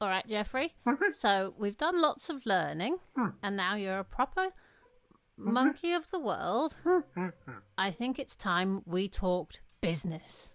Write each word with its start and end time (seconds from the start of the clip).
All 0.00 0.08
right, 0.08 0.26
Jeffrey. 0.26 0.74
So 1.12 1.54
we've 1.58 1.76
done 1.76 2.00
lots 2.00 2.30
of 2.30 2.46
learning, 2.46 2.98
hmm. 3.16 3.28
and 3.42 3.56
now 3.56 3.74
you're 3.74 3.98
a 3.98 4.04
proper 4.04 4.42
mm-hmm. 4.42 5.52
monkey 5.52 5.92
of 5.92 6.10
the 6.10 6.20
world. 6.20 6.76
Hmm. 6.84 7.00
Hmm. 7.16 7.28
I 7.76 7.90
think 7.90 8.18
it's 8.18 8.36
time 8.36 8.82
we 8.86 9.08
talked 9.08 9.60
business. 9.80 10.54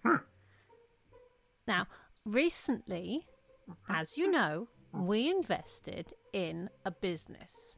Now, 1.66 1.86
recently, 2.24 3.26
as 3.88 4.18
you 4.18 4.30
know, 4.30 4.68
we 4.92 5.30
invested 5.30 6.12
in 6.32 6.68
a 6.84 6.90
business. 6.90 7.74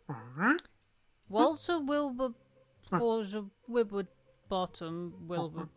Walter 1.29 1.81
Wilbur 1.81 2.31
Forger 2.91 3.45
Wibwood 3.71 4.09
Bottom 4.49 5.15
Wilbur 5.27 5.69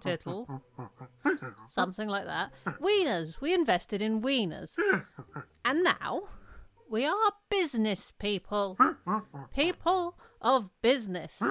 Tittle. 0.00 0.62
Something 1.68 2.08
like 2.08 2.24
that. 2.26 2.52
Wieners. 2.80 3.40
We 3.40 3.52
invested 3.54 4.00
in 4.02 4.22
wieners. 4.22 4.76
And 5.64 5.84
now 5.84 6.22
we 6.90 7.04
are 7.04 7.32
business 7.50 8.12
people. 8.18 8.78
People 9.54 10.18
of 10.40 10.68
business. 10.82 11.42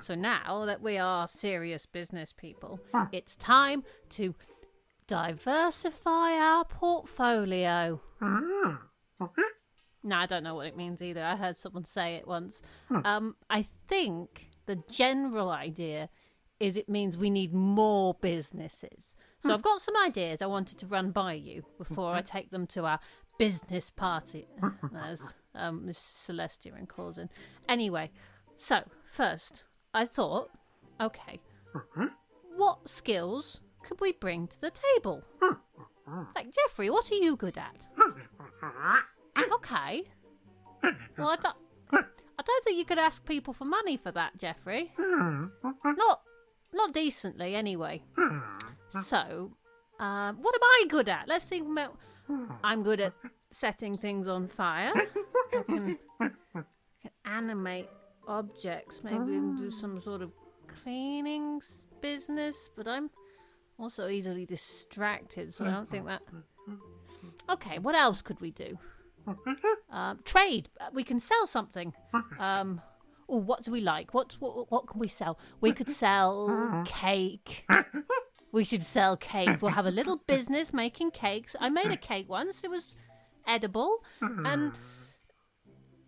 So 0.00 0.14
now 0.14 0.64
that 0.64 0.80
we 0.82 0.98
are 0.98 1.28
serious 1.28 1.86
business 1.86 2.32
people, 2.32 2.80
it's 3.12 3.36
time 3.36 3.84
to 4.10 4.34
diversify 5.06 6.32
our 6.32 6.64
portfolio. 6.64 8.00
No, 8.20 10.16
I 10.16 10.26
don't 10.26 10.44
know 10.44 10.54
what 10.54 10.66
it 10.66 10.76
means 10.76 11.02
either. 11.02 11.22
I 11.24 11.36
heard 11.36 11.56
someone 11.56 11.84
say 11.84 12.14
it 12.14 12.28
once. 12.28 12.62
Um, 12.90 13.36
I 13.50 13.62
think 13.88 14.50
the 14.66 14.76
general 14.90 15.50
idea 15.50 16.08
is 16.58 16.76
it 16.76 16.88
means 16.88 17.16
we 17.16 17.30
need 17.30 17.52
more 17.52 18.14
businesses. 18.14 19.16
So 19.40 19.48
hmm. 19.48 19.54
I've 19.54 19.62
got 19.62 19.80
some 19.80 19.94
ideas 19.96 20.40
I 20.42 20.46
wanted 20.46 20.78
to 20.78 20.86
run 20.86 21.10
by 21.10 21.34
you 21.34 21.64
before 21.78 22.14
I 22.14 22.20
mm-hmm. 22.20 22.36
take 22.36 22.50
them 22.50 22.66
to 22.68 22.84
our 22.84 23.00
business 23.38 23.90
party, 23.90 24.48
as 24.96 25.34
um, 25.54 25.86
Miss 25.86 25.98
Celestia 25.98 26.72
calls 26.88 27.18
it. 27.18 27.28
Anyway, 27.68 28.10
so 28.56 28.84
first, 29.04 29.64
I 29.92 30.06
thought, 30.06 30.50
okay, 31.00 31.40
mm-hmm. 31.74 32.06
what 32.56 32.88
skills 32.88 33.60
could 33.82 34.00
we 34.00 34.12
bring 34.12 34.46
to 34.48 34.60
the 34.60 34.70
table? 34.70 35.22
Mm-hmm. 35.40 36.22
Like, 36.34 36.52
Jeffrey, 36.52 36.88
what 36.88 37.10
are 37.10 37.16
you 37.16 37.36
good 37.36 37.58
at? 37.58 37.88
Okay. 39.52 40.04
Well, 41.18 41.28
I 41.28 41.36
don't, 41.36 41.56
I 41.92 42.42
don't 42.42 42.64
think 42.64 42.78
you 42.78 42.84
could 42.84 42.98
ask 42.98 43.24
people 43.24 43.52
for 43.52 43.64
money 43.64 43.96
for 43.96 44.12
that, 44.12 44.38
Jeffrey. 44.38 44.92
Not, 44.98 46.20
not 46.72 46.92
decently, 46.92 47.54
anyway. 47.54 48.02
So, 49.00 49.52
um, 49.98 50.36
what 50.40 50.54
am 50.54 50.62
I 50.62 50.84
good 50.88 51.08
at? 51.08 51.28
Let's 51.28 51.44
think 51.44 51.68
about. 51.70 51.96
I'm 52.64 52.82
good 52.82 53.00
at 53.00 53.12
setting 53.50 53.96
things 53.98 54.26
on 54.28 54.46
fire. 54.48 54.92
I 54.94 55.62
can, 55.62 55.98
can 56.18 56.34
animate 57.24 57.88
objects. 58.26 59.02
Maybe 59.04 59.18
we 59.18 59.32
can 59.34 59.56
do 59.56 59.70
some 59.70 60.00
sort 60.00 60.22
of 60.22 60.32
cleaning 60.82 61.60
business. 62.00 62.70
But 62.76 62.88
I'm 62.88 63.10
also 63.78 64.08
easily 64.08 64.44
distracted, 64.46 65.52
so 65.54 65.64
I 65.66 65.70
don't 65.70 65.88
think 65.88 66.06
that. 66.06 66.22
Okay, 67.48 67.78
what 67.78 67.94
else 67.94 68.22
could 68.22 68.40
we 68.40 68.50
do? 68.50 68.76
Um, 69.90 70.18
trade. 70.24 70.68
Uh, 70.80 70.90
We 70.92 71.04
can 71.04 71.20
sell 71.20 71.46
something. 71.46 71.92
Um, 72.38 72.80
oh, 73.28 73.36
what 73.36 73.62
do 73.62 73.70
we 73.70 73.80
like? 73.80 74.14
What, 74.14 74.36
what 74.40 74.70
what 74.70 74.86
can 74.86 75.00
we 75.00 75.08
sell? 75.08 75.38
We 75.60 75.72
could 75.72 75.90
sell 76.04 76.82
cake. 76.86 77.66
We 78.52 78.64
should 78.64 78.84
sell 78.84 79.18
cake. 79.18 79.60
We'll 79.60 79.72
have 79.72 79.84
a 79.84 79.90
little 79.90 80.16
business 80.16 80.72
making 80.72 81.10
cakes. 81.10 81.54
I 81.60 81.68
made 81.68 81.90
a 81.90 81.96
cake 81.96 82.26
once. 82.26 82.64
It 82.64 82.70
was 82.70 82.94
edible, 83.46 83.98
and 84.22 84.72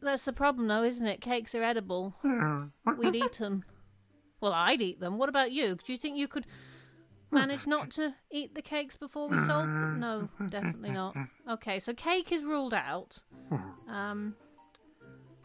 that's 0.00 0.24
the 0.24 0.32
problem, 0.32 0.66
though, 0.68 0.82
isn't 0.82 1.06
it? 1.06 1.20
Cakes 1.20 1.54
are 1.54 1.62
edible. 1.62 2.14
We'd 2.96 3.16
eat 3.16 3.34
them. 3.34 3.64
Well, 4.40 4.54
I'd 4.54 4.80
eat 4.80 4.98
them. 4.98 5.18
What 5.18 5.28
about 5.28 5.52
you? 5.52 5.74
Do 5.74 5.92
you 5.92 5.98
think 5.98 6.16
you 6.16 6.28
could 6.28 6.46
manage 7.30 7.66
not 7.66 7.90
to 7.92 8.14
eat 8.30 8.54
the 8.54 8.62
cakes 8.62 8.96
before 8.96 9.28
we 9.28 9.36
sold 9.38 9.66
them? 9.66 10.00
No, 10.00 10.28
definitely 10.48 10.92
not. 10.92 11.16
Okay, 11.50 11.78
so 11.78 11.92
cake 11.92 12.32
is 12.32 12.44
ruled 12.44 12.72
out. 12.72 13.18
Um, 13.88 14.36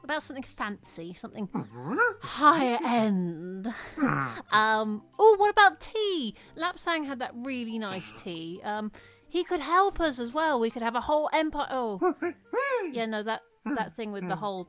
what 0.03 0.12
about 0.12 0.24
something 0.24 0.44
fancy, 0.44 1.14
something 1.14 1.47
mm-hmm. 1.47 1.97
higher 2.19 2.78
end? 2.84 3.74
Mm. 3.96 4.53
Um, 4.53 5.03
oh, 5.18 5.36
what 5.40 5.50
about 5.50 5.80
tea? 5.80 6.36
Lapsang 6.58 7.06
had 7.06 7.19
that 7.19 7.31
really 7.34 7.80
nice 7.80 8.12
tea. 8.12 8.59
Um, 8.66 8.92
he 9.30 9.46
could 9.46 9.62
help 9.62 10.02
us 10.02 10.19
as 10.19 10.34
well. 10.34 10.59
We 10.59 10.69
could 10.69 10.81
have 10.81 10.96
a 10.96 11.00
whole 11.00 11.30
empire. 11.31 11.68
Oh, 11.72 12.16
yeah, 12.92 13.06
no, 13.06 13.24
that 13.24 13.44
that 13.63 13.94
thing 13.94 14.12
with 14.12 14.28
the 14.28 14.36
whole 14.36 14.68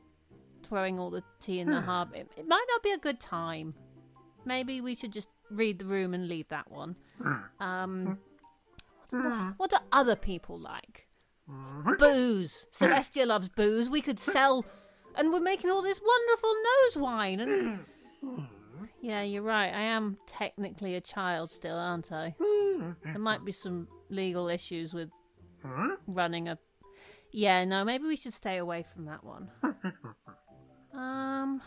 throwing 0.62 1.00
all 1.00 1.11
the 1.11 1.25
tea 1.41 1.59
in 1.59 1.69
the 1.69 1.81
hmm. 1.81 1.87
harbour. 1.87 2.15
It, 2.15 2.31
it 2.37 2.47
might 2.47 2.65
not 2.69 2.84
be 2.84 2.93
a 2.93 2.99
good 2.99 3.19
time. 3.19 3.75
Maybe 4.44 4.81
we 4.81 4.94
should 4.94 5.12
just 5.12 5.31
read 5.50 5.81
the 5.81 5.84
room 5.84 6.15
and 6.15 6.28
leave 6.28 6.47
that 6.50 6.71
one. 6.71 6.94
Hmm. 7.21 7.34
Um, 7.59 8.19
hmm. 9.11 9.19
what, 9.19 9.55
what 9.56 9.71
do 9.71 9.78
other 9.91 10.15
people 10.15 10.61
like? 10.61 11.09
Booze. 11.99 12.69
Celestia 12.73 13.27
loves 13.27 13.49
booze. 13.49 13.91
We 13.91 14.00
could 14.00 14.21
sell, 14.21 14.65
and 15.16 15.32
we're 15.32 15.41
making 15.41 15.70
all 15.70 15.82
this 15.82 16.00
wonderful 16.04 16.54
nose 16.54 16.97
wine. 17.02 17.41
And 17.41 17.78
yeah, 19.00 19.22
you're 19.22 19.42
right. 19.42 19.72
I 19.72 19.82
am 19.82 20.19
technically 20.26 20.94
a 20.97 21.00
child 21.00 21.50
still, 21.50 21.76
aren't 21.76 22.12
I? 22.12 22.34
There 23.04 23.19
might 23.19 23.44
be 23.44 23.52
some 23.52 23.88
legal 24.10 24.48
issues 24.48 24.92
with 24.94 25.10
running 26.06 26.48
a. 26.48 26.58
Yeah, 27.32 27.64
no, 27.64 27.84
maybe 27.84 28.04
we 28.04 28.16
should 28.16 28.34
stay 28.34 28.58
away 28.58 28.84
from 28.92 29.06
that 29.06 29.25
one. 29.25 29.50
Um, 30.97 31.60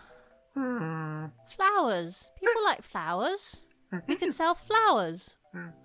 flowers. 1.49 2.29
People 2.39 2.63
like 2.63 2.81
flowers. 2.81 3.57
We 4.07 4.15
could 4.15 4.33
sell 4.33 4.55
flowers. 4.55 5.29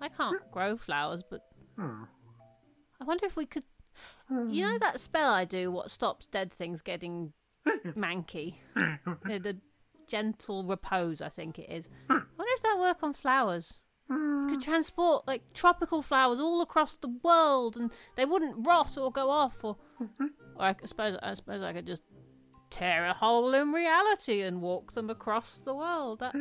I 0.01 0.07
can't 0.07 0.39
grow 0.49 0.77
flowers, 0.77 1.23
but 1.29 1.41
I 1.77 3.03
wonder 3.03 3.25
if 3.25 3.35
we 3.35 3.45
could. 3.45 3.63
You 4.49 4.63
know 4.71 4.77
that 4.79 5.01
spell 5.01 5.31
I 5.31 5.43
do, 5.45 5.69
what 5.71 5.91
stops 5.91 6.25
dead 6.25 6.53
things 6.53 6.81
getting 6.81 7.33
manky? 7.95 8.55
The 9.25 9.57
gentle 10.07 10.63
repose, 10.63 11.21
I 11.21 11.29
think 11.29 11.59
it 11.59 11.69
is. 11.69 11.89
Wonder 12.09 12.25
if 12.39 12.63
that 12.63 12.79
work 12.79 13.03
on 13.03 13.13
flowers. 13.13 13.73
We 14.09 14.49
could 14.49 14.61
transport 14.61 15.25
like 15.25 15.53
tropical 15.53 16.01
flowers 16.01 16.39
all 16.39 16.61
across 16.61 16.97
the 16.97 17.07
world, 17.23 17.77
and 17.77 17.89
they 18.15 18.25
wouldn't 18.25 18.67
rot 18.67 18.97
or 18.97 19.11
go 19.11 19.29
off. 19.29 19.63
Or, 19.63 19.77
or 19.99 20.65
I 20.65 20.75
suppose 20.85 21.17
I 21.23 21.33
suppose 21.33 21.63
I 21.63 21.73
could 21.73 21.87
just 21.87 22.03
tear 22.69 23.05
a 23.05 23.13
hole 23.13 23.53
in 23.53 23.71
reality 23.71 24.41
and 24.41 24.61
walk 24.61 24.93
them 24.93 25.09
across 25.09 25.57
the 25.57 25.73
world. 25.73 26.19
That... 26.19 26.35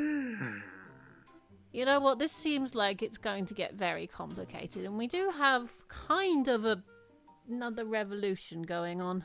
You 1.72 1.86
know 1.86 2.00
what? 2.00 2.18
This 2.18 2.32
seems 2.32 2.74
like 2.74 3.02
it's 3.02 3.16
going 3.16 3.46
to 3.46 3.54
get 3.54 3.74
very 3.74 4.06
complicated, 4.06 4.84
and 4.84 4.98
we 4.98 5.06
do 5.06 5.32
have 5.38 5.72
kind 5.88 6.48
of 6.48 6.66
a 6.66 6.82
another 7.48 7.84
revolution 7.84 8.62
going 8.62 9.00
on. 9.00 9.24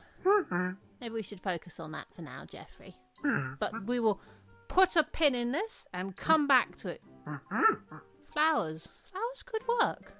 Maybe 1.00 1.14
we 1.14 1.22
should 1.22 1.40
focus 1.40 1.78
on 1.78 1.92
that 1.92 2.06
for 2.12 2.22
now, 2.22 2.44
Jeffrey. 2.44 2.96
Mm. 3.24 3.58
But 3.58 3.86
we 3.86 4.00
will 4.00 4.20
put 4.68 4.96
a 4.96 5.02
pin 5.02 5.34
in 5.34 5.52
this 5.52 5.86
and 5.92 6.16
come 6.16 6.46
back 6.46 6.76
to 6.76 6.88
it. 6.88 7.02
Mm-hmm. 7.26 7.96
Flowers. 8.32 8.88
Flowers 9.10 9.42
could 9.44 9.62
work. 9.68 10.14